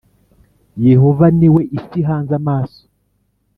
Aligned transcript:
Yehova 0.87 1.25
niwe 1.37 1.61
isi 1.77 1.95
ihanze 2.01 2.33
amaso 2.41 2.81